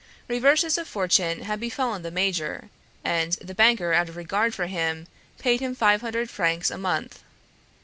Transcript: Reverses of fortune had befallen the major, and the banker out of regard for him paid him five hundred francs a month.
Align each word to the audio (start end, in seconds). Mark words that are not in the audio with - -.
Reverses 0.27 0.79
of 0.79 0.87
fortune 0.87 1.43
had 1.43 1.59
befallen 1.59 2.01
the 2.01 2.09
major, 2.09 2.71
and 3.03 3.33
the 3.33 3.53
banker 3.53 3.93
out 3.93 4.09
of 4.09 4.15
regard 4.17 4.51
for 4.55 4.65
him 4.65 5.05
paid 5.37 5.59
him 5.59 5.75
five 5.75 6.01
hundred 6.01 6.27
francs 6.27 6.71
a 6.71 6.77
month. 6.79 7.21